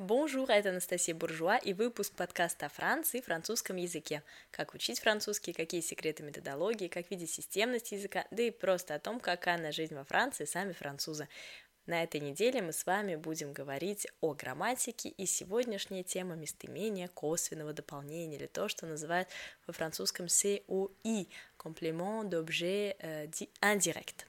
Bonjour, 0.00 0.50
это 0.50 0.70
Анастасия 0.70 1.14
Буржуа 1.14 1.58
и 1.58 1.74
выпуск 1.74 2.14
подкаста 2.14 2.66
о 2.66 2.68
Франции 2.70 3.18
и 3.18 3.22
французском 3.22 3.76
языке. 3.76 4.22
Как 4.50 4.72
учить 4.72 4.98
французский, 4.98 5.52
какие 5.52 5.82
секреты 5.82 6.22
методологии, 6.22 6.88
как 6.88 7.10
видеть 7.10 7.28
системность 7.28 7.92
языка, 7.92 8.24
да 8.30 8.44
и 8.44 8.50
просто 8.50 8.94
о 8.94 8.98
том, 8.98 9.20
какая 9.20 9.58
она 9.58 9.72
жизнь 9.72 9.94
во 9.94 10.04
Франции 10.04 10.46
сами 10.46 10.72
французы. 10.72 11.28
На 11.84 12.02
этой 12.02 12.22
неделе 12.22 12.62
мы 12.62 12.72
с 12.72 12.86
вами 12.86 13.16
будем 13.16 13.52
говорить 13.52 14.06
о 14.22 14.32
грамматике, 14.32 15.10
и 15.10 15.26
сегодняшняя 15.26 16.02
тема 16.02 16.34
местоимения 16.34 17.08
косвенного 17.08 17.74
дополнения, 17.74 18.38
или 18.38 18.46
то, 18.46 18.68
что 18.68 18.86
называют 18.86 19.28
во 19.66 19.74
французском 19.74 20.26
COI, 20.26 21.28
complément 21.58 22.32
d'objet 22.32 22.96
euh, 23.00 23.30
indirect. 23.60 24.24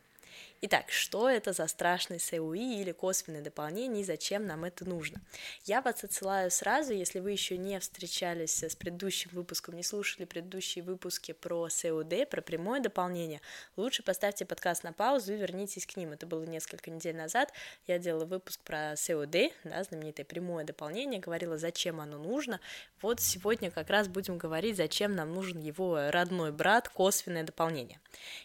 Итак, 0.63 0.91
что 0.91 1.27
это 1.27 1.53
за 1.53 1.65
страшный 1.65 2.19
COI 2.19 2.81
или 2.81 2.91
косвенное 2.91 3.41
дополнение 3.41 4.03
и 4.03 4.05
зачем 4.05 4.45
нам 4.45 4.63
это 4.63 4.87
нужно? 4.87 5.19
Я 5.65 5.81
вас 5.81 6.03
отсылаю 6.03 6.51
сразу, 6.51 6.93
если 6.93 7.17
вы 7.17 7.31
еще 7.31 7.57
не 7.57 7.79
встречались 7.79 8.61
с 8.61 8.75
предыдущим 8.75 9.31
выпуском, 9.33 9.75
не 9.75 9.81
слушали 9.81 10.25
предыдущие 10.25 10.83
выпуски 10.83 11.31
про 11.31 11.67
СУД, 11.67 12.29
про 12.29 12.41
прямое 12.43 12.79
дополнение, 12.79 13.41
лучше 13.75 14.03
поставьте 14.03 14.45
подкаст 14.45 14.83
на 14.83 14.93
паузу 14.93 15.33
и 15.33 15.37
вернитесь 15.37 15.87
к 15.87 15.97
ним. 15.97 16.11
Это 16.11 16.27
было 16.27 16.43
несколько 16.43 16.91
недель 16.91 17.15
назад. 17.15 17.51
Я 17.87 17.97
делала 17.97 18.25
выпуск 18.25 18.59
про 18.63 18.95
СУД, 18.95 19.51
да, 19.63 19.83
знаменитое 19.83 20.27
прямое 20.27 20.63
дополнение, 20.63 21.19
говорила, 21.19 21.57
зачем 21.57 21.99
оно 21.99 22.19
нужно. 22.19 22.59
Вот 23.01 23.19
сегодня 23.19 23.71
как 23.71 23.89
раз 23.89 24.07
будем 24.07 24.37
говорить, 24.37 24.77
зачем 24.77 25.15
нам 25.15 25.33
нужен 25.33 25.59
его 25.59 26.11
родной 26.11 26.51
брат, 26.51 26.87
косвенное 26.87 27.41
дополнение. 27.41 27.99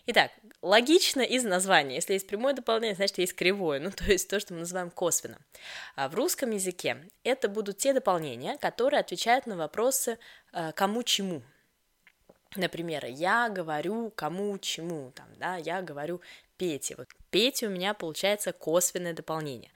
Итак, 0.06 0.30
логично 0.62 1.20
из 1.20 1.44
названия. 1.44 2.05
Если 2.06 2.14
есть 2.14 2.28
прямое 2.28 2.54
дополнение, 2.54 2.94
значит, 2.94 3.18
есть 3.18 3.34
кривое, 3.34 3.80
ну, 3.80 3.90
то 3.96 4.04
есть 4.04 4.30
то, 4.30 4.38
что 4.38 4.54
мы 4.54 4.60
называем 4.60 4.90
косвенным. 4.90 5.40
А 5.96 6.08
в 6.08 6.14
русском 6.14 6.52
языке 6.52 7.08
это 7.24 7.48
будут 7.48 7.78
те 7.78 7.92
дополнения, 7.92 8.56
которые 8.58 9.00
отвечают 9.00 9.46
на 9.46 9.56
вопросы 9.56 10.16
э, 10.52 10.70
«кому 10.72 11.02
чему». 11.02 11.42
Например, 12.54 13.04
я 13.06 13.48
говорю 13.48 14.12
кому 14.14 14.56
чему, 14.58 15.10
там, 15.16 15.26
да, 15.36 15.56
я 15.56 15.82
говорю 15.82 16.20
Пете. 16.56 16.94
Вот 16.96 17.08
Пете 17.30 17.66
у 17.66 17.70
меня 17.70 17.92
получается 17.92 18.52
косвенное 18.52 19.12
дополнение. 19.12 19.72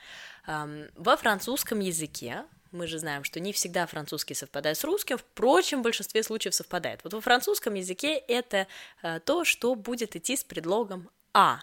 Во 0.46 1.16
французском 1.16 1.80
языке 1.80 2.44
мы 2.70 2.86
же 2.86 3.00
знаем, 3.00 3.24
что 3.24 3.40
не 3.40 3.52
всегда 3.52 3.86
французский 3.86 4.34
совпадает 4.34 4.78
с 4.78 4.84
русским, 4.84 5.18
впрочем, 5.18 5.80
в 5.80 5.82
большинстве 5.82 6.22
случаев 6.22 6.54
совпадает. 6.54 7.00
Вот 7.02 7.12
во 7.12 7.20
французском 7.20 7.74
языке 7.74 8.16
это 8.16 8.68
э, 9.02 9.18
то, 9.20 9.44
что 9.44 9.74
будет 9.74 10.14
идти 10.14 10.36
с 10.36 10.44
предлогом 10.44 11.10
«а». 11.34 11.60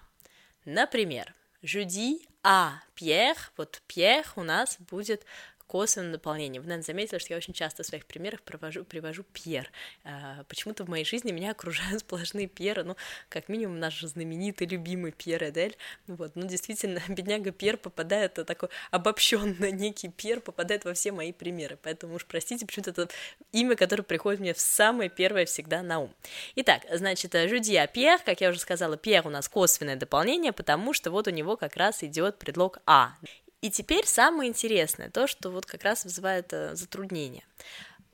Например, 0.67 1.33
je 1.63 1.79
dis 1.79 2.27
à 2.43 2.73
Pierre, 2.93 3.53
вот 3.55 3.81
Pierre 3.87 4.33
у 4.35 4.43
нас 4.43 4.77
будет 4.81 5.25
косвенным 5.67 6.13
дополнением. 6.13 6.63
Вы, 6.63 6.69
наверное, 6.69 6.85
заметили, 6.85 7.19
что 7.19 7.33
я 7.33 7.37
очень 7.37 7.53
часто 7.53 7.83
в 7.83 7.85
своих 7.85 8.05
примерах 8.05 8.41
привожу, 8.41 8.85
привожу 8.85 9.23
Пьер. 9.23 9.69
А, 10.03 10.43
почему-то 10.47 10.85
в 10.85 10.89
моей 10.89 11.05
жизни 11.05 11.31
меня 11.31 11.51
окружают 11.51 11.99
сплошные 11.99 12.47
Пьеры, 12.47 12.83
ну, 12.83 12.95
как 13.29 13.49
минимум, 13.49 13.79
наш 13.79 13.99
знаменитый, 14.01 14.67
любимый 14.67 15.11
Пьер 15.11 15.43
Эдель. 15.43 15.77
Вот, 16.07 16.31
ну, 16.35 16.47
действительно, 16.47 17.01
бедняга 17.09 17.51
Пьер 17.51 17.77
попадает, 17.77 18.33
такой 18.33 18.69
обобщенный 18.91 19.71
некий 19.71 20.09
Пьер 20.09 20.39
попадает 20.39 20.85
во 20.85 20.93
все 20.93 21.11
мои 21.11 21.33
примеры, 21.33 21.77
поэтому 21.81 22.15
уж 22.15 22.25
простите, 22.25 22.65
почему-то 22.65 22.91
это 22.91 23.09
имя, 23.51 23.75
которое 23.75 24.03
приходит 24.03 24.39
мне 24.39 24.53
в 24.53 24.59
самое 24.59 25.09
первое 25.09 25.45
всегда 25.45 25.81
на 25.83 25.99
ум. 25.99 26.13
Итак, 26.55 26.83
значит, 26.91 27.33
Жудия 27.49 27.85
Пьер, 27.87 28.19
как 28.23 28.41
я 28.41 28.49
уже 28.49 28.59
сказала, 28.59 28.97
Пьер 28.97 29.27
у 29.27 29.29
нас 29.29 29.49
косвенное 29.49 29.95
дополнение, 29.95 30.53
потому 30.53 30.93
что 30.93 31.11
вот 31.11 31.27
у 31.27 31.31
него 31.31 31.57
как 31.57 31.75
раз 31.75 32.03
идет 32.03 32.37
предлог 32.37 32.79
А. 32.85 33.15
И 33.61 33.71
теперь 33.71 34.05
самое 34.05 34.49
интересное, 34.49 35.09
то, 35.09 35.27
что 35.27 35.49
вот 35.49 35.65
как 35.65 35.83
раз 35.83 36.03
вызывает 36.03 36.53
э, 36.53 36.75
затруднение. 36.75 37.43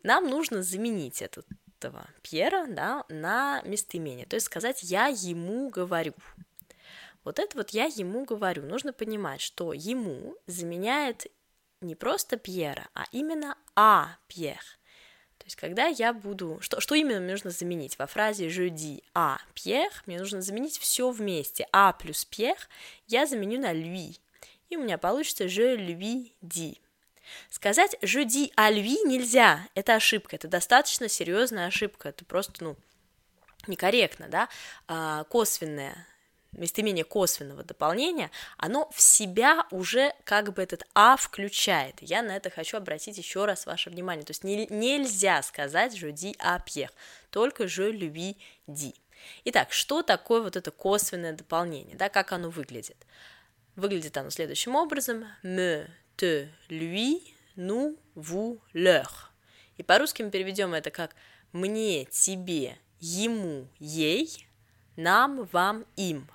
Нам 0.01 0.29
нужно 0.29 0.63
заменить 0.63 1.21
этот 1.21 1.45
этого 1.79 2.07
Пьера, 2.21 2.65
да, 2.67 3.03
на 3.09 3.61
местоимение, 3.63 4.25
то 4.25 4.35
есть 4.35 4.45
сказать 4.45 4.83
«я 4.83 5.07
ему 5.07 5.69
говорю». 5.69 6.13
Вот 7.25 7.39
это 7.39 7.57
вот 7.57 7.71
«я 7.71 7.85
ему 7.85 8.23
говорю». 8.25 8.63
Нужно 8.63 8.93
понимать, 8.93 9.41
что 9.41 9.73
«ему» 9.73 10.35
заменяет 10.47 11.27
не 11.81 11.95
просто 11.95 12.37
Пьера, 12.37 12.87
а 12.93 13.03
именно 13.11 13.57
«а 13.75 14.15
Пьер». 14.27 14.59
То 15.37 15.47
есть, 15.47 15.57
когда 15.57 15.87
я 15.87 16.13
буду... 16.13 16.59
Что, 16.61 16.79
что 16.79 16.95
именно 16.95 17.19
мне 17.19 17.31
нужно 17.31 17.49
заменить? 17.49 17.99
Во 17.99 18.07
фразе 18.07 18.47
«je 18.47 18.69
dis 18.69 19.03
à 19.13 19.39
Pierre» 19.53 19.91
мне 20.05 20.17
нужно 20.17 20.41
заменить 20.41 20.77
все 20.77 21.11
вместе. 21.11 21.67
«А» 21.73 21.91
плюс 21.91 22.25
«Pierre» 22.31 22.61
я 23.07 23.25
заменю 23.25 23.59
на 23.59 23.73
«lui» 23.73 24.19
и 24.73 24.75
у 24.75 24.81
меня 24.81 24.97
получится 24.97 25.45
«je 25.45 25.75
lui 25.75 26.33
dis». 26.41 26.79
Сказать 27.49 27.95
«je 28.01 28.25
dis 28.25 28.51
à 28.55 28.71
lui» 28.71 28.97
нельзя, 29.05 29.67
это 29.75 29.95
ошибка, 29.95 30.35
это 30.35 30.47
достаточно 30.47 31.07
серьезная 31.07 31.67
ошибка, 31.67 32.09
это 32.09 32.25
просто, 32.25 32.63
ну, 32.63 32.75
некорректно, 33.67 34.27
да, 34.27 34.49
а, 34.87 35.23
косвенное 35.25 36.07
местоимение 36.51 37.03
косвенного 37.03 37.63
дополнения, 37.63 38.29
оно 38.57 38.89
в 38.91 39.01
себя 39.01 39.65
уже 39.71 40.13
как 40.23 40.53
бы 40.53 40.61
этот 40.61 40.83
«а» 40.93 41.17
включает. 41.17 41.95
Я 42.01 42.21
на 42.21 42.35
это 42.35 42.49
хочу 42.49 42.77
обратить 42.77 43.17
еще 43.17 43.45
раз 43.45 43.65
ваше 43.65 43.89
внимание. 43.89 44.23
То 44.23 44.31
есть 44.31 44.43
не, 44.43 44.67
нельзя 44.67 45.41
сказать 45.41 45.95
«je 45.95 46.11
dis 46.11 46.37
à 46.37 46.63
Pierre», 46.63 46.91
только 47.31 47.63
«je 47.63 47.91
lui 47.91 48.37
dis». 48.67 48.95
Итак, 49.45 49.71
что 49.71 50.03
такое 50.03 50.41
вот 50.41 50.55
это 50.55 50.69
косвенное 50.69 51.33
дополнение, 51.33 51.95
да, 51.95 52.09
как 52.09 52.33
оно 52.33 52.49
выглядит? 52.49 52.97
Выглядит 53.75 54.15
оно 54.17 54.29
следующим 54.29 54.75
образом. 54.75 55.25
Me, 55.43 55.89
te, 56.15 56.47
lui, 56.69 57.33
nous, 57.55 57.97
vous, 58.15 58.59
leur. 58.73 59.31
И 59.77 59.83
по-русски 59.83 60.21
мы 60.21 60.29
переведем 60.29 60.73
это 60.73 60.91
как 60.91 61.15
мне, 61.51 62.05
тебе, 62.05 62.77
ему, 62.99 63.67
ей, 63.79 64.47
нам, 64.95 65.45
вам, 65.51 65.85
им. 65.95 66.29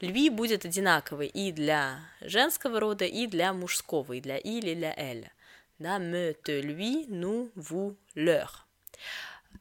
Lui 0.00 0.28
будет 0.30 0.64
одинаковый 0.64 1.28
и 1.28 1.52
для 1.52 2.00
женского 2.20 2.80
рода, 2.80 3.04
и 3.04 3.26
для 3.26 3.52
мужского, 3.52 4.14
и 4.14 4.20
для 4.20 4.38
и 4.38 4.60
для 4.60 4.94
elle. 4.94 5.30
Да, 5.78 5.98
me, 5.98 6.34
te, 6.34 6.60
lui, 6.60 7.06
nous, 7.08 7.50
vous, 7.54 7.96
leur. 8.14 8.66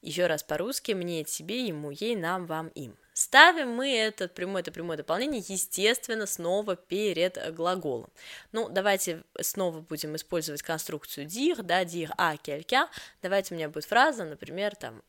Еще 0.01 0.27
раз 0.27 0.43
по-русски 0.43 0.93
мне, 0.93 1.23
тебе, 1.25 1.67
ему, 1.67 1.91
ей, 1.91 2.15
нам, 2.15 2.45
вам, 2.45 2.69
им. 2.69 2.95
Ставим 3.19 3.73
мы 3.73 3.93
этот 3.93 4.33
прямое, 4.33 4.61
это 4.61 4.71
прямое 4.71 4.95
дополнение, 4.95 5.43
естественно, 5.45 6.25
снова 6.25 6.77
перед 6.77 7.53
глаголом. 7.53 8.09
Ну, 8.53 8.69
давайте 8.69 9.23
снова 9.41 9.81
будем 9.81 10.15
использовать 10.15 10.61
конструкцию 10.61 11.27
dire, 11.27 11.61
да, 11.61 11.83
dire 11.83 12.11
à 12.17 12.37
quelqu'un. 12.37 12.87
Давайте 13.21 13.53
у 13.53 13.57
меня 13.57 13.67
будет 13.67 13.83
фраза, 13.83 14.23
например, 14.23 14.73
там, 14.77 15.01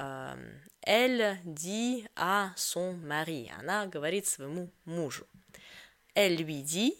elle 0.82 1.38
dit 1.44 2.08
à 2.16 2.50
son 2.56 2.94
mari. 2.94 3.48
Она 3.56 3.86
говорит 3.86 4.26
своему 4.26 4.72
мужу. 4.84 5.24
Elle 6.16 6.34
lui 6.34 6.62
dit, 6.62 6.96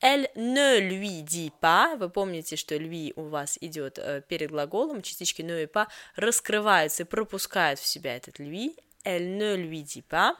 Elle 0.00 0.30
ne 0.36 0.78
lui 0.80 1.20
dit 1.22 1.52
pas. 1.60 1.96
Вы 1.96 2.08
помните, 2.08 2.56
что 2.56 2.78
lui 2.78 3.12
у 3.16 3.24
вас 3.24 3.58
идет 3.60 3.98
э, 3.98 4.22
перед 4.26 4.50
глаголом, 4.50 5.02
частички 5.02 5.42
ne 5.42 5.64
и 5.64 5.66
pas 5.66 5.88
раскрываются 6.16 7.02
и 7.02 7.06
пропускают 7.06 7.78
в 7.78 7.86
себя 7.86 8.16
этот 8.16 8.38
lui. 8.38 8.74
Elle 9.04 9.36
ne 9.36 9.54
lui 9.54 9.82
dit 9.82 10.02
pas. 10.02 10.36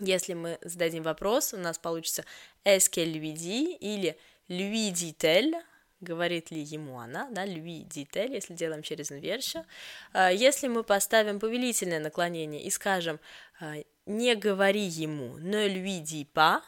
Если 0.00 0.34
мы 0.34 0.58
зададим 0.62 1.02
вопрос, 1.02 1.54
у 1.54 1.56
нас 1.56 1.78
получится 1.78 2.24
est-ce 2.64 2.90
qu'elle 2.90 3.12
lui 3.12 3.32
dit 3.32 3.76
или 3.80 4.14
lui 4.48 4.90
dit-elle, 4.90 5.54
говорит 6.00 6.50
ли 6.50 6.60
ему 6.60 7.00
она, 7.00 7.28
да, 7.30 7.46
lui 7.46 7.84
dit-elle, 7.84 8.32
если 8.32 8.54
делаем 8.54 8.82
через 8.82 9.10
инверсию. 9.10 9.64
А, 10.12 10.30
если 10.30 10.68
мы 10.68 10.84
поставим 10.84 11.40
повелительное 11.40 12.00
наклонение 12.00 12.62
и 12.62 12.70
скажем 12.70 13.18
а, 13.60 13.76
не 14.04 14.34
говори 14.34 14.84
ему, 14.84 15.38
ne 15.38 15.66
lui 15.68 16.00
dis 16.00 16.26
pas, 16.26 16.62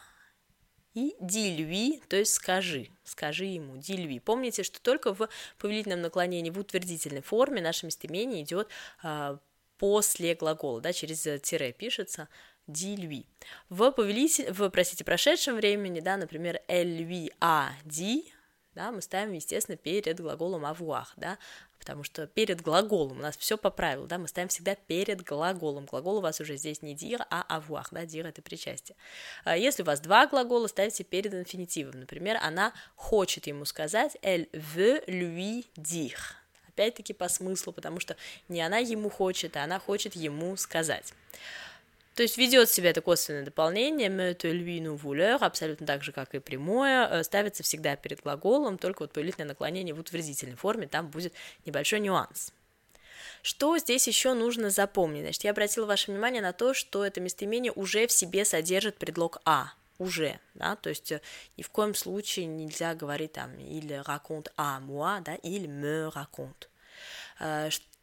и 0.95 1.15
dis-lui, 1.21 2.01
то 2.09 2.15
есть 2.17 2.33
скажи, 2.33 2.89
скажи 3.03 3.45
ему, 3.45 3.77
dis-lui. 3.77 4.19
Помните, 4.19 4.63
что 4.63 4.81
только 4.81 5.13
в 5.13 5.29
повелительном 5.59 6.01
наклонении 6.01 6.49
в 6.49 6.57
утвердительной 6.57 7.21
форме 7.21 7.61
наше 7.61 7.85
местоимение 7.85 8.41
идет 8.41 8.67
а, 9.03 9.37
после 9.79 10.35
глагола, 10.35 10.81
да, 10.81 10.93
через 10.93 11.23
тире 11.41 11.73
пишется 11.73 12.27
lui. 12.67 13.25
В, 13.69 13.91
повелитель, 13.91 14.51
в, 14.51 14.69
простите, 14.69 15.03
прошедшем 15.03 15.55
времени, 15.55 16.01
да, 16.01 16.17
например, 16.17 16.61
lui 16.67 17.31
a 17.41 17.69
dit, 17.85 18.25
да, 18.75 18.91
мы 18.91 19.01
ставим, 19.01 19.33
естественно, 19.33 19.75
перед 19.75 20.19
глаголом 20.19 20.65
avoir, 20.65 21.05
да, 21.17 21.39
потому 21.79 22.03
что 22.03 22.27
перед 22.27 22.61
глаголом 22.61 23.17
у 23.17 23.21
нас 23.21 23.35
все 23.37 23.57
по 23.57 23.71
правилу, 23.71 24.05
да, 24.05 24.17
мы 24.17 24.27
ставим 24.27 24.49
всегда 24.49 24.75
перед 24.75 25.23
глаголом. 25.23 25.85
Глагол 25.85 26.17
у 26.17 26.21
вас 26.21 26.39
уже 26.39 26.57
здесь 26.57 26.81
не 26.81 26.93
dire, 26.93 27.25
а 27.29 27.45
avoir, 27.49 27.87
да, 27.91 28.03
dire 28.03 28.27
это 28.27 28.41
причастие. 28.41 28.95
А 29.43 29.57
если 29.57 29.81
у 29.81 29.85
вас 29.85 29.99
два 29.99 30.27
глагола, 30.27 30.67
ставите 30.67 31.03
перед 31.03 31.33
инфинитивом. 31.33 32.01
Например, 32.01 32.37
она 32.41 32.73
хочет 32.95 33.47
ему 33.47 33.65
сказать, 33.65 34.17
elle 34.21 34.49
veut 34.51 35.03
lui 35.07 35.65
dire, 35.75 36.19
опять-таки 36.79 37.13
по 37.13 37.27
смыслу, 37.27 37.73
потому 37.73 37.99
что 37.99 38.15
не 38.47 38.61
она 38.61 38.77
ему 38.77 39.09
хочет, 39.09 39.57
а 39.57 39.63
она 39.63 39.79
хочет 39.79 40.15
ему 40.15 40.55
сказать. 40.55 41.13
То 42.15 42.23
есть 42.23 42.37
ведет 42.37 42.69
себя 42.69 42.89
это 42.89 43.01
косвенное 43.01 43.43
дополнение, 43.43 44.09
me 44.09 44.33
te 44.33 44.51
lui 44.51 44.81
nous 44.81 45.37
абсолютно 45.39 45.85
так 45.85 46.03
же, 46.03 46.11
как 46.11 46.35
и 46.35 46.39
прямое, 46.39 47.07
э, 47.07 47.23
ставится 47.23 47.63
всегда 47.63 47.95
перед 47.95 48.21
глаголом, 48.21 48.77
только 48.77 49.03
вот 49.03 49.13
повелительное 49.13 49.47
наклонение 49.47 49.93
в 49.93 49.99
утвердительной 49.99 50.55
форме, 50.55 50.87
там 50.87 51.07
будет 51.07 51.33
небольшой 51.65 51.99
нюанс. 51.99 52.51
Что 53.41 53.77
здесь 53.77 54.07
еще 54.07 54.33
нужно 54.33 54.69
запомнить? 54.69 55.21
Значит, 55.21 55.45
я 55.45 55.51
обратила 55.51 55.85
ваше 55.85 56.11
внимание 56.11 56.41
на 56.41 56.51
то, 56.51 56.73
что 56.73 57.05
это 57.05 57.21
местоимение 57.21 57.71
уже 57.71 58.05
в 58.05 58.11
себе 58.11 58.43
содержит 58.43 58.97
предлог 58.97 59.39
«а», 59.45 59.71
уже, 59.99 60.39
да, 60.55 60.75
то 60.75 60.89
есть 60.89 61.11
э, 61.11 61.21
ни 61.57 61.61
в 61.61 61.69
коем 61.69 61.93
случае 61.93 62.47
нельзя 62.47 62.95
говорить 62.95 63.33
там 63.33 63.59
или 63.59 64.01
raconte 64.03 64.51
à 64.57 64.79
moi, 64.79 65.21
да, 65.21 65.35
или 65.35 65.67
me 65.67 66.09
raconte. 66.09 66.67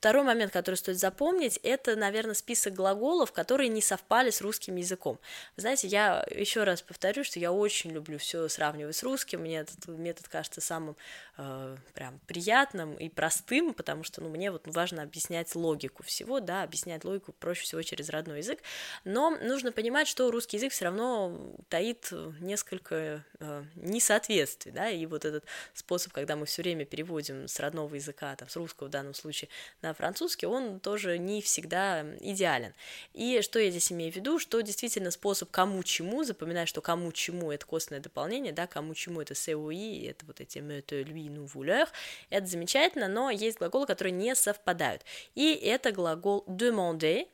Второй 0.07 0.23
момент, 0.23 0.53
который 0.53 0.77
стоит 0.77 1.01
запомнить, 1.01 1.59
это, 1.65 1.97
наверное, 1.97 2.35
список 2.35 2.75
глаголов, 2.75 3.33
которые 3.33 3.69
не 3.69 3.83
совпали 3.83 4.31
с 4.31 4.41
русским 4.41 4.77
языком. 4.77 5.19
Знаете, 5.57 5.89
я 5.89 6.25
еще 6.31 6.63
раз 6.63 6.81
повторю, 6.81 7.25
что 7.25 7.41
я 7.41 7.51
очень 7.51 7.91
люблю 7.91 8.17
все 8.17 8.47
сравнивать 8.47 8.95
с 8.95 9.03
русским, 9.03 9.41
мне 9.41 9.59
этот 9.59 9.89
метод 9.89 10.29
кажется 10.29 10.61
самым 10.61 10.97
э, 11.39 11.77
прям 11.93 12.21
приятным 12.29 12.95
и 12.95 13.09
простым, 13.09 13.75
потому 13.75 14.05
что, 14.05 14.21
ну, 14.21 14.29
мне 14.29 14.53
вот 14.53 14.69
важно 14.69 15.03
объяснять 15.03 15.53
логику 15.57 16.05
всего, 16.05 16.39
да, 16.39 16.63
объяснять 16.63 17.03
логику 17.03 17.33
проще 17.33 17.63
всего 17.63 17.83
через 17.83 18.09
родной 18.09 18.39
язык, 18.39 18.61
но 19.03 19.31
нужно 19.31 19.73
понимать, 19.73 20.07
что 20.07 20.31
русский 20.31 20.59
язык 20.59 20.71
все 20.71 20.85
равно 20.85 21.53
таит 21.69 22.13
несколько 22.39 23.25
э, 23.41 23.65
несоответствий, 23.75 24.71
да, 24.71 24.89
и 24.89 25.05
вот 25.07 25.25
этот 25.25 25.47
способ, 25.75 26.13
когда 26.13 26.37
мы 26.37 26.47
все 26.47 26.63
время 26.63 26.85
переводим 26.85 27.49
с 27.49 27.59
родного 27.59 27.97
языка, 27.97 28.37
там, 28.37 28.49
с 28.49 28.55
русского 28.55 28.87
в 28.87 28.91
данном 28.91 29.13
случае, 29.13 29.49
на 29.83 29.96
французский, 29.97 30.47
он 30.47 30.81
тоже 30.81 31.19
не 31.19 31.43
всегда 31.43 32.05
идеален. 32.21 32.75
И 33.13 33.41
что 33.43 33.59
я 33.59 33.71
здесь 33.71 33.91
имею 33.93 34.13
в 34.13 34.17
виду, 34.17 34.39
что 34.39 34.61
действительно 34.61 35.11
способ 35.11 35.51
кому-чему, 35.51 36.25
запоминать, 36.25 36.69
что 36.69 36.81
кому-чему 36.81 37.51
это 37.51 37.67
костное 37.67 38.01
дополнение, 38.01 38.53
да, 38.53 38.67
кому-чему 38.67 39.21
это 39.21 39.35
COI, 39.35 40.11
это 40.11 40.27
вот 40.27 40.41
эти 40.41 40.59
me, 40.59 40.83
te, 40.83 41.03
lui, 41.03 41.29
nous, 41.29 41.47
vouleur, 41.47 41.89
это 42.31 42.47
замечательно, 42.47 43.09
но 43.09 43.31
есть 43.31 43.59
глаголы, 43.59 43.87
которые 43.87 44.13
не 44.13 44.35
совпадают. 44.35 45.03
И 45.35 45.55
это 45.55 45.93
глагол 45.93 46.45
demander, 46.47 47.27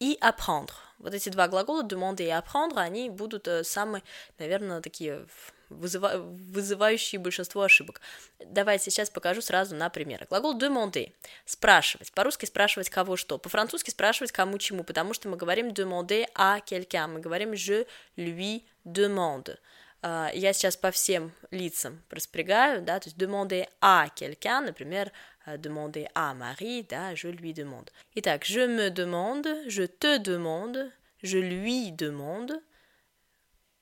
и 0.00 0.18
apprendre. 0.20 0.72
Вот 0.98 1.14
эти 1.14 1.28
два 1.28 1.48
глагола 1.48 1.82
demander 1.82 2.24
и 2.24 2.28
apprendre, 2.28 2.80
они 2.80 3.10
будут 3.10 3.48
э, 3.48 3.64
самые, 3.64 4.02
наверное, 4.38 4.80
такие 4.80 5.26
вызыва... 5.74 6.18
вызывающие 6.18 7.18
большинство 7.18 7.62
ошибок. 7.62 8.00
Давайте 8.44 8.90
сейчас 8.90 9.10
покажу 9.10 9.40
сразу 9.40 9.74
на 9.74 9.88
примерах. 9.90 10.28
Глагол 10.28 10.58
demander– 10.58 11.12
спрашивать. 11.44 12.12
По-русски 12.12 12.46
спрашивать 12.46 12.90
кого 12.90 13.16
что. 13.16 13.38
По-французски 13.38 13.90
спрашивать 13.90 14.32
кому 14.32 14.58
чему, 14.58 14.84
потому 14.84 15.14
что 15.14 15.28
мы 15.28 15.36
говорим 15.36 15.68
demander 15.68 16.26
à 16.34 16.60
quelqu'un, 16.60 17.08
мы 17.08 17.20
говорим 17.20 17.52
je 17.52 17.86
lui 18.16 18.64
demande. 18.84 19.58
А, 20.02 20.30
я 20.34 20.52
сейчас 20.52 20.76
по 20.76 20.90
всем 20.90 21.32
лицам 21.50 22.02
распрягаю, 22.10 22.82
да, 22.82 23.00
то 23.00 23.08
есть 23.08 23.16
demander 23.16 23.66
à 23.80 24.08
quelqu'un, 24.14 24.60
например, 24.60 25.10
demander 25.46 26.08
à 26.14 26.34
Marie, 26.34 26.86
да, 26.88 27.14
je 27.14 27.28
lui 27.28 27.52
demande. 27.52 27.90
Итак, 28.14 28.44
je 28.44 28.66
me 28.66 28.90
demande, 28.90 29.46
je 29.66 29.86
te 29.86 30.18
demande, 30.18 30.92
je 31.22 31.38
lui 31.38 31.90
demande– 31.90 32.60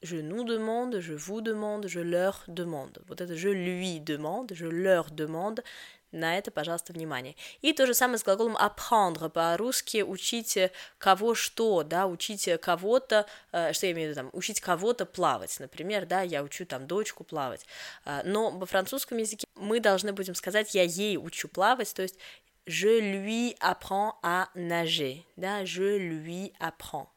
je 0.02 0.16
nous 0.16 0.44
demande, 0.44 1.00
je 1.00 1.14
vous 1.14 1.40
demande, 1.40 1.86
je 1.86 2.00
leur 2.00 2.44
demande. 2.48 3.02
Вот 3.08 3.20
это 3.20 3.34
je 3.36 3.48
lui 3.48 4.00
demande, 4.00 4.52
je 4.52 4.66
leur 4.66 5.10
demande. 5.10 5.62
На 6.12 6.36
это, 6.36 6.50
пожалуйста, 6.50 6.92
внимание. 6.92 7.36
И 7.62 7.72
то 7.72 7.86
же 7.86 7.94
самое 7.94 8.18
с 8.18 8.22
глаголом 8.22 8.54
apprendre. 8.54 9.30
По-русски 9.30 10.02
учить 10.02 10.58
кого 10.98 11.34
что, 11.34 11.84
да, 11.84 12.06
учить 12.06 12.50
кого-то, 12.60 13.26
э, 13.52 13.72
что 13.72 13.86
я 13.86 13.92
имею 13.92 14.08
в 14.08 14.10
виду 14.10 14.20
там, 14.20 14.30
учить 14.34 14.60
кого-то 14.60 15.06
плавать, 15.06 15.58
например, 15.58 16.04
да, 16.04 16.20
я 16.20 16.42
учу 16.42 16.66
там 16.66 16.86
дочку 16.86 17.24
плавать. 17.24 17.64
Э, 18.04 18.20
но 18.24 18.50
во 18.50 18.66
французском 18.66 19.16
языке 19.16 19.46
мы 19.54 19.80
должны 19.80 20.12
будем 20.12 20.34
сказать, 20.34 20.74
я 20.74 20.82
ей 20.82 21.16
учу 21.16 21.48
плавать, 21.48 21.94
то 21.94 22.02
есть 22.02 22.18
je 22.66 23.00
lui 23.00 23.56
apprends 23.60 24.14
à 24.22 24.48
nager, 24.54 25.24
да, 25.36 25.64
je 25.64 25.96
lui 25.96 26.52
apprends. 26.60 27.11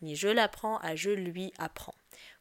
Не 0.00 0.14
je 0.14 0.28
l'apprends, 0.28 0.78
а 0.82 0.96
je 0.96 1.10
lui 1.10 1.52
apprends. 1.58 1.94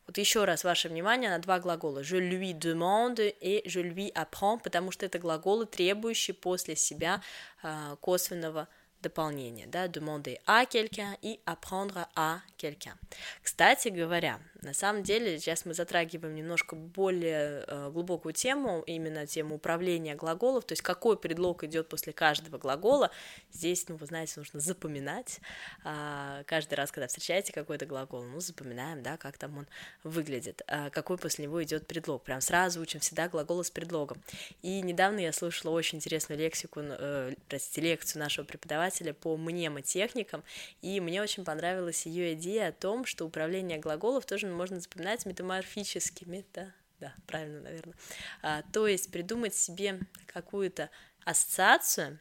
Вот 0.07 0.17
еще 0.17 0.45
раз 0.45 0.63
ваше 0.63 0.89
внимание 0.89 1.29
на 1.29 1.37
два 1.37 1.59
глагола. 1.59 2.01
Je 2.01 2.17
lui 2.17 2.53
demande 2.53 3.19
и 3.19 3.61
je 3.65 3.81
lui 3.81 4.11
apprends, 4.15 4.57
потому 4.57 4.91
что 4.91 5.05
это 5.05 5.19
глаголы, 5.19 5.67
требующие 5.67 6.33
после 6.33 6.75
себя 6.75 7.21
э, 7.61 7.95
косвенного 8.01 8.67
дополнение, 9.01 9.67
да, 9.67 9.87
demander 9.87 10.39
à 10.45 10.65
quelqu'un 10.65 11.15
и 11.21 11.39
apprendre 11.45 12.07
à 12.15 12.41
quelqu'un. 12.57 12.97
Кстати 13.43 13.89
говоря, 13.89 14.39
на 14.61 14.73
самом 14.73 15.03
деле 15.03 15.39
сейчас 15.39 15.65
мы 15.65 15.73
затрагиваем 15.73 16.35
немножко 16.35 16.75
более 16.75 17.63
э, 17.65 17.89
глубокую 17.91 18.33
тему, 18.33 18.83
именно 18.85 19.25
тему 19.25 19.55
управления 19.55 20.15
глаголов, 20.15 20.65
то 20.65 20.73
есть 20.73 20.81
какой 20.81 21.17
предлог 21.17 21.63
идет 21.63 21.87
после 21.87 22.11
каждого 22.11 22.57
глагола. 22.57 23.09
Здесь, 23.53 23.87
ну, 23.87 23.95
вы 23.95 24.05
знаете, 24.05 24.33
нужно 24.35 24.59
запоминать. 24.59 25.39
Э, 25.85 26.43
каждый 26.45 26.73
раз, 26.73 26.91
когда 26.91 27.07
встречаете 27.07 27.53
какой-то 27.53 27.85
глагол, 27.85 28.23
ну, 28.23 28.41
запоминаем, 28.41 29.01
да, 29.01 29.15
как 29.15 29.37
там 29.37 29.59
он 29.59 29.67
выглядит, 30.03 30.61
э, 30.67 30.89
какой 30.89 31.17
после 31.17 31.45
него 31.45 31.63
идет 31.63 31.87
предлог. 31.87 32.23
Прям 32.23 32.41
сразу 32.41 32.81
учим 32.81 32.99
всегда 32.99 33.29
глаголы 33.29 33.63
с 33.63 33.71
предлогом. 33.71 34.21
И 34.61 34.81
недавно 34.81 35.19
я 35.19 35.31
слушала 35.31 35.71
очень 35.71 35.99
интересную 35.99 36.37
лексику, 36.37 36.81
э, 36.83 37.33
простите, 37.47 37.81
лекцию 37.81 38.21
нашего 38.21 38.45
преподавателя 38.45 39.13
по 39.13 39.37
мнемотехникам, 39.37 40.43
и 40.81 40.99
мне 40.99 41.21
очень 41.21 41.45
понравилась 41.45 42.05
ее 42.05 42.33
идея 42.33 42.69
о 42.69 42.71
том, 42.73 43.05
что 43.05 43.25
управление 43.25 43.77
глаголов 43.77 44.25
тоже 44.25 44.48
можно 44.53 44.79
запоминать 44.79 45.25
метаморфически, 45.25 46.25
мета, 46.25 46.73
да, 46.99 47.13
правильно, 47.27 47.61
наверное, 47.61 47.95
а, 48.41 48.63
то 48.73 48.87
есть 48.87 49.11
придумать 49.11 49.55
себе 49.55 49.99
какую-то 50.27 50.89
ассоциацию, 51.23 52.19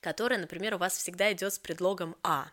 которая, 0.00 0.38
например, 0.38 0.74
у 0.74 0.78
вас 0.78 0.96
всегда 0.96 1.32
идет 1.32 1.52
с 1.52 1.58
предлогом 1.58 2.16
а. 2.22 2.48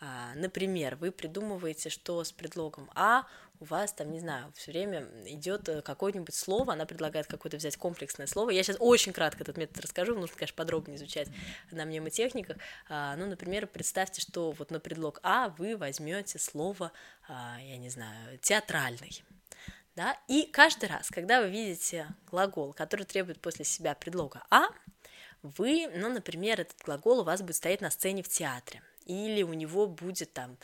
А. 0.00 0.34
Например, 0.34 0.96
вы 0.96 1.12
придумываете, 1.12 1.90
что 1.90 2.24
с 2.24 2.32
предлогом 2.32 2.90
а 2.94 3.26
у 3.60 3.66
вас 3.66 3.92
там, 3.92 4.10
не 4.10 4.20
знаю, 4.20 4.50
все 4.56 4.72
время 4.72 5.06
идет 5.26 5.68
э, 5.68 5.82
какое-нибудь 5.82 6.34
слово, 6.34 6.72
она 6.72 6.86
предлагает 6.86 7.26
какое-то 7.26 7.58
взять 7.58 7.76
комплексное 7.76 8.26
слово. 8.26 8.50
Я 8.50 8.62
сейчас 8.62 8.78
очень 8.80 9.12
кратко 9.12 9.42
этот 9.42 9.58
метод 9.58 9.80
расскажу, 9.80 10.18
нужно, 10.18 10.34
конечно, 10.34 10.56
подробнее 10.56 10.96
изучать 10.96 11.28
на 11.70 11.84
мнемотехниках. 11.84 12.56
А, 12.88 13.14
ну, 13.16 13.26
например, 13.26 13.66
представьте, 13.66 14.22
что 14.22 14.52
вот 14.52 14.70
на 14.70 14.80
предлог 14.80 15.20
А 15.22 15.50
вы 15.58 15.76
возьмете 15.76 16.38
слово, 16.38 16.92
а, 17.28 17.58
я 17.60 17.76
не 17.76 17.90
знаю, 17.90 18.38
театральный. 18.38 19.22
Да? 19.94 20.16
И 20.26 20.48
каждый 20.50 20.88
раз, 20.88 21.10
когда 21.10 21.42
вы 21.42 21.50
видите 21.50 22.06
глагол, 22.30 22.72
который 22.72 23.04
требует 23.04 23.40
после 23.40 23.66
себя 23.66 23.94
предлога 23.94 24.42
«а», 24.50 24.68
вы, 25.42 25.90
ну, 25.94 26.08
например, 26.10 26.60
этот 26.60 26.78
глагол 26.82 27.20
у 27.20 27.24
вас 27.24 27.40
будет 27.42 27.56
стоять 27.56 27.80
на 27.80 27.90
сцене 27.90 28.22
в 28.22 28.28
театре, 28.28 28.82
или 29.06 29.42
у 29.42 29.52
него 29.52 29.86
будет 29.86 30.32
там 30.32 30.56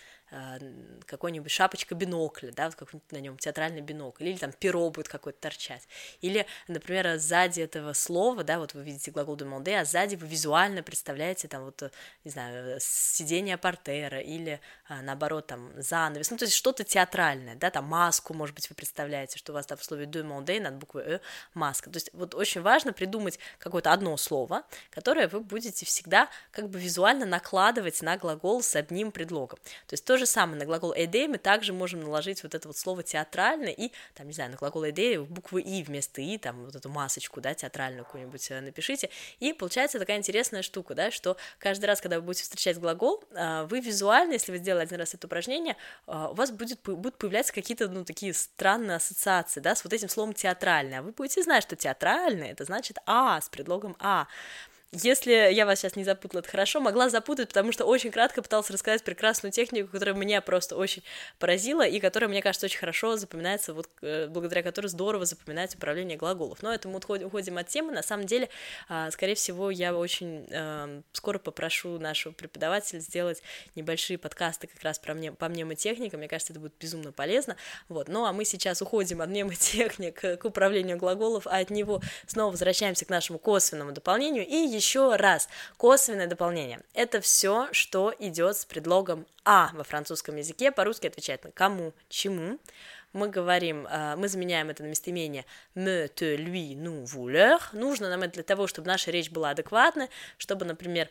какой-нибудь 1.07 1.51
шапочка 1.51 1.95
бинокля, 1.95 2.51
да, 2.51 2.67
вот 2.67 2.75
какой-нибудь 2.75 3.13
на 3.13 3.19
нем 3.19 3.39
театральный 3.39 3.81
бинокль, 3.81 4.25
или 4.25 4.37
там 4.37 4.53
перо 4.53 4.91
будет 4.91 5.09
какое-то 5.09 5.41
торчать, 5.41 5.87
или, 6.21 6.47
например, 6.67 7.19
сзади 7.19 7.61
этого 7.61 7.93
слова, 7.93 8.43
да, 8.43 8.59
вот 8.59 8.75
вы 8.75 8.83
видите 8.83 9.13
глагол 9.13 9.37
demander, 9.37 9.81
а 9.81 9.85
сзади 9.85 10.17
вы 10.17 10.27
визуально 10.27 10.83
представляете 10.83 11.47
там 11.47 11.65
вот, 11.65 11.93
не 12.25 12.31
знаю, 12.31 12.79
сидение 12.81 13.57
портера, 13.57 14.21
или 14.21 14.61
а, 14.89 15.01
наоборот 15.03 15.47
там 15.47 15.71
занавес, 15.81 16.31
ну, 16.31 16.37
то 16.37 16.45
есть 16.45 16.57
что-то 16.57 16.83
театральное, 16.83 17.55
да, 17.55 17.71
там 17.71 17.85
маску, 17.85 18.35
может 18.35 18.55
быть, 18.55 18.69
вы 18.69 18.75
представляете, 18.75 19.39
что 19.39 19.53
у 19.53 19.55
вас 19.55 19.67
там 19.67 19.79
в 19.79 19.85
слове 19.85 20.07
demander 20.07 20.61
над 20.61 20.75
буквой 20.75 21.05
э 21.07 21.21
маска, 21.55 21.89
то 21.91 21.97
есть 21.97 22.11
вот 22.13 22.35
очень 22.35 22.63
важно 22.63 22.93
придумать 22.93 23.39
какое-то 23.59 23.93
одно 23.93 24.17
слово, 24.17 24.65
которое 24.91 25.29
вы 25.29 25.41
будете 25.41 25.87
всегда 25.87 26.29
как 26.51 26.69
бы 26.69 26.81
визуально 26.81 27.27
накладывать 27.27 28.03
на 28.03 28.17
глагол 28.17 28.63
с 28.63 28.75
одним 28.75 29.13
предлогом, 29.13 29.59
то 29.87 29.95
есть 29.95 30.05
то, 30.05 30.16
то 30.17 30.21
же 30.21 30.25
самое, 30.25 30.59
на 30.59 30.65
глагол 30.65 30.95
«эде» 30.97 31.29
мы 31.29 31.37
также 31.37 31.75
можем 31.75 32.01
наложить 32.01 32.43
вот 32.43 32.55
это 32.55 32.69
вот 32.69 32.79
слово 32.79 33.03
«театрально» 33.03 33.69
и, 33.69 33.93
там, 34.15 34.27
не 34.27 34.33
знаю, 34.33 34.51
на 34.51 34.57
глагол 34.57 34.87
«эде» 34.87 35.21
буквы 35.21 35.61
«и» 35.61 35.83
вместо 35.83 36.23
«и», 36.23 36.39
там, 36.39 36.65
вот 36.65 36.75
эту 36.75 36.89
масочку, 36.89 37.43
да, 37.43 37.53
театральную 37.53 38.07
какую-нибудь 38.07 38.51
э, 38.51 38.63
напишите, 38.63 39.11
и 39.41 39.53
получается 39.53 39.99
такая 39.99 40.17
интересная 40.17 40.63
штука, 40.63 40.95
да, 40.95 41.11
что 41.11 41.37
каждый 41.59 41.85
раз, 41.85 42.01
когда 42.01 42.17
вы 42.19 42.23
будете 42.23 42.45
встречать 42.45 42.79
глагол, 42.79 43.23
э, 43.31 43.67
вы 43.69 43.81
визуально, 43.81 44.33
если 44.33 44.53
вы 44.53 44.59
сделали 44.59 44.85
один 44.85 44.99
раз 44.99 45.13
это 45.13 45.27
упражнение, 45.27 45.77
э, 46.07 46.29
у 46.31 46.35
вас 46.35 46.51
будет, 46.51 46.81
будут 46.83 47.19
появляться 47.19 47.53
какие-то, 47.53 47.87
ну, 47.89 48.03
такие 48.07 48.33
странные 48.33 48.97
ассоциации, 48.97 49.61
да, 49.61 49.75
с 49.75 49.85
вот 49.85 49.93
этим 49.93 50.09
словом 50.09 50.33
«театральное», 50.33 51.01
а 51.01 51.03
вы 51.03 51.13
будете 51.13 51.43
знать, 51.43 51.63
что 51.63 51.77
«театральное»— 51.77 52.53
это 52.53 52.65
значит 52.65 52.97
«а» 53.05 53.39
с 53.39 53.51
предлогом 53.51 53.97
«а», 53.99 54.29
Если 55.03 55.53
я 55.53 55.67
вас 55.67 55.81
сейчас 55.81 55.95
не 55.95 56.05
запутала, 56.05 56.41
это 56.41 56.49
хорошо, 56.49 56.81
могла 56.81 57.11
запутать, 57.11 57.49
потому 57.49 57.71
что 57.71 57.85
очень 57.85 58.11
кратко 58.11 58.41
пыталась 58.41 58.71
рассказать 58.71 59.03
прекрасную 59.03 59.53
технику, 59.53 59.89
которая 59.93 60.15
меня 60.15 60.41
просто 60.41 60.75
очень 60.75 61.03
поразила 61.39 61.87
и 61.87 62.01
которая, 62.01 62.31
мне 62.31 62.41
кажется, 62.41 62.65
очень 62.65 62.79
хорошо 62.79 63.19
запоминается, 63.19 63.75
вот 63.75 63.91
э, 64.01 64.27
благодаря 64.29 64.63
которой 64.63 64.87
здорово 64.87 65.27
запоминается 65.27 65.77
управление 65.77 66.17
глаголов. 66.17 66.63
Но 66.63 66.73
это 66.73 66.89
мы 66.89 66.97
уходим 66.97 67.59
от 67.59 67.69
темы. 67.69 67.93
На 67.93 68.03
самом 68.03 68.25
деле, 68.25 68.49
а, 68.89 69.11
скорее 69.11 69.35
всего, 69.35 69.71
я 69.71 69.95
очень 69.95 70.47
эм, 70.51 71.05
скоро 71.13 71.39
попрошу 71.39 71.99
нашего 71.99 72.33
преподавателя 72.33 73.01
сделать 73.01 73.43
небольшие 73.75 74.17
подкасты 74.17 74.67
как 74.67 74.83
раз 74.83 74.99
про 74.99 75.13
мне, 75.13 75.31
по 75.31 75.51
мнемотехникам. 75.51 76.21
Мне 76.21 76.29
кажется, 76.29 76.55
это 76.55 76.61
будет 76.61 76.73
безумно 76.81 77.13
полезно. 77.13 77.57
Вот. 77.91 78.09
Ну 78.09 78.25
а 78.25 78.33
мы 78.33 78.47
сейчас 78.47 78.81
уходим 78.81 79.21
от 79.21 79.29
мнемотехник 79.29 80.41
к 80.41 80.45
управлению 80.45 80.97
глаголов, 80.97 81.47
а 81.47 81.59
от 81.59 81.69
него 81.69 82.01
снова 82.27 82.53
возвращаемся 82.53 83.05
к 83.05 83.11
нашему 83.11 83.39
косвенному 83.39 83.93
дополнению. 83.93 84.47
И 84.47 84.55
еще 84.55 84.86
раз, 84.95 85.49
косвенное 85.77 86.27
дополнение. 86.27 86.81
Это 86.95 87.21
все, 87.21 87.69
что 87.73 88.15
идет 88.19 88.57
с 88.57 88.65
предлогом 88.65 89.27
а 89.45 89.71
во 89.75 89.85
французском 89.85 90.37
языке. 90.37 90.73
По-русски 90.73 91.07
отвечает 91.07 91.45
на 91.45 91.53
кому, 91.53 91.93
чему 92.09 92.59
мы 93.13 93.29
говорим, 93.29 93.87
э, 93.87 94.17
мы 94.17 94.29
заменяем 94.29 94.71
это 94.71 94.83
на 94.83 94.89
местоимение 94.89 95.45
me, 95.75 96.09
te, 96.09 96.37
lui, 96.37 96.75
nous, 96.75 97.05
vous, 97.05 97.29
leur. 97.29 97.61
Нужно 97.73 98.11
нам 98.11 98.23
это 98.23 98.35
для 98.35 98.43
того, 98.43 98.67
чтобы 98.67 98.89
наша 98.89 99.11
речь 99.11 99.31
была 99.31 99.51
адекватна, 99.51 100.09
чтобы, 100.37 100.65
например, 100.65 101.09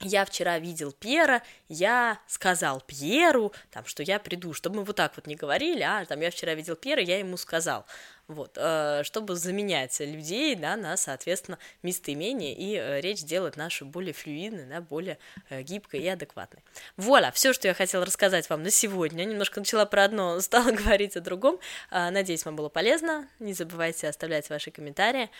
я 0.00 0.24
вчера 0.24 0.58
видел 0.58 0.92
Пьера, 0.92 1.42
я 1.68 2.18
сказал 2.26 2.80
Пьеру, 2.80 3.52
там, 3.70 3.86
что 3.86 4.02
я 4.02 4.18
приду, 4.18 4.52
чтобы 4.52 4.76
мы 4.76 4.84
вот 4.84 4.96
так 4.96 5.12
вот 5.16 5.26
не 5.26 5.36
говорили, 5.36 5.82
а 5.82 6.04
там 6.04 6.20
я 6.20 6.30
вчера 6.30 6.54
видел 6.54 6.76
Пьера, 6.76 7.00
я 7.00 7.18
ему 7.18 7.36
сказал 7.36 7.86
вот, 8.28 8.56
э, 8.56 9.02
чтобы 9.04 9.36
заменять 9.36 9.98
людей, 10.00 10.54
да, 10.54 10.76
на, 10.76 10.96
соответственно, 10.96 11.58
местоимение, 11.82 12.54
и 12.54 12.76
э, 12.76 13.00
речь 13.00 13.22
делать 13.22 13.56
нашу 13.56 13.86
более 13.86 14.12
флюидной, 14.12 14.66
да, 14.66 14.80
более 14.80 15.18
э, 15.50 15.62
гибкой 15.62 16.00
и 16.00 16.08
адекватной. 16.08 16.62
Вуаля, 16.96 17.30
все, 17.32 17.52
что 17.52 17.68
я 17.68 17.74
хотела 17.74 18.04
рассказать 18.04 18.48
вам 18.48 18.62
на 18.62 18.70
сегодня, 18.70 19.24
немножко 19.24 19.60
начала 19.60 19.84
про 19.86 20.04
одно, 20.04 20.40
стала 20.44 20.70
говорить 20.70 21.16
о 21.16 21.20
другом, 21.20 21.58
надеюсь, 21.90 22.44
вам 22.44 22.56
было 22.56 22.68
полезно, 22.68 23.28
не 23.38 23.52
забывайте 23.52 24.08
оставлять 24.08 24.48
ваши 24.50 24.70
комментарии, 24.70 25.30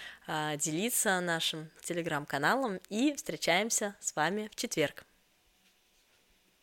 делиться 0.57 1.21
нашим 1.21 1.71
телеграм-каналом, 1.83 2.81
и 2.89 3.15
встречаемся 3.15 3.95
с 4.01 4.15
вами 4.15 4.49
в 4.53 4.57
четверг. 4.57 5.05